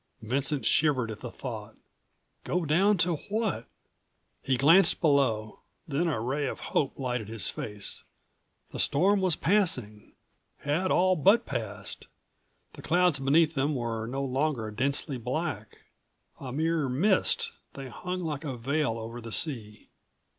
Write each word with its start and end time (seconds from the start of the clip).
Vincent 0.23 0.65
shivered 0.65 1.11
at 1.11 1.19
the 1.19 1.29
thought. 1.29 1.75
Go 2.43 2.65
down 2.65 2.97
to 2.97 3.17
what? 3.29 3.67
He 4.41 4.57
glanced 4.57 4.99
below, 4.99 5.59
then 5.87 6.07
a 6.07 6.19
ray 6.19 6.47
of 6.47 6.59
hope 6.59 6.97
lighted 6.97 7.27
his 7.29 7.51
face. 7.51 8.03
The 8.71 8.79
storm 8.79 9.21
was 9.21 9.35
passing—had 9.35 10.89
all 10.89 11.15
but200 11.15 11.45
passed. 11.45 12.07
The 12.73 12.81
clouds 12.81 13.19
beneath 13.19 13.53
them 13.53 13.75
were 13.75 14.07
no 14.07 14.23
longer 14.25 14.71
densely 14.71 15.19
black. 15.19 15.77
A 16.39 16.51
mere 16.51 16.89
mist, 16.89 17.51
they 17.73 17.87
hung 17.89 18.21
like 18.21 18.43
a 18.43 18.57
veil 18.57 18.97
over 18.97 19.21
the 19.21 19.31
sea. 19.31 19.89